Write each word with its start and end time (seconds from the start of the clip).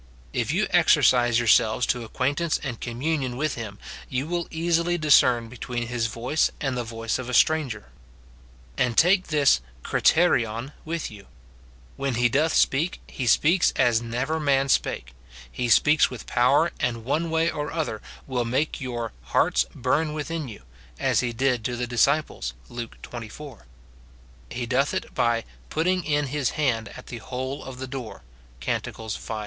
If 0.33 0.51
you 0.51 0.65
exercise 0.71 1.37
yourselves 1.37 1.85
to 1.85 2.03
acquaintance 2.03 2.57
and 2.63 2.81
communion 2.81 3.37
with 3.37 3.53
him, 3.53 3.77
you 4.09 4.25
will 4.25 4.47
easily 4.49 4.97
discern 4.97 5.47
between 5.47 5.89
his 5.89 6.07
voice 6.07 6.49
and 6.59 6.75
the 6.75 6.83
voice 6.83 7.19
of 7.19 7.29
a 7.29 7.35
stranger. 7.35 7.89
And 8.79 8.97
take 8.97 9.27
this 9.27 9.61
)«p(Tv;piov 9.83 10.73
with 10.85 11.11
you: 11.11 11.27
When 11.97 12.15
he 12.15 12.29
doth 12.29 12.55
speak, 12.55 12.99
he 13.05 13.27
speaks 13.27 13.73
as 13.75 14.01
never 14.01 14.39
man 14.39 14.69
spake; 14.69 15.13
he 15.51 15.69
speaks 15.69 16.09
with 16.09 16.25
power, 16.25 16.71
and 16.79 17.05
one 17.05 17.29
way 17.29 17.51
or 17.51 17.71
other 17.71 18.01
will 18.25 18.43
make 18.43 18.81
your 18.81 19.13
"hearts 19.25 19.67
burn 19.75 20.13
within 20.13 20.47
you," 20.47 20.63
as 20.99 21.19
he 21.19 21.31
did 21.31 21.63
to 21.65 21.75
the 21.75 21.85
disciples, 21.85 22.55
Luke 22.69 22.97
xxiv. 23.03 23.59
He 24.49 24.65
doth 24.65 24.95
it 24.95 25.13
by" 25.13 25.43
putting 25.69 26.03
in 26.03 26.25
his 26.33 26.49
hand 26.57 26.89
at 26.97 27.05
the 27.05 27.19
hole 27.19 27.63
of 27.63 27.77
the 27.77 27.85
door," 27.85 28.23
Cant. 28.59 28.87
v. 28.87 29.33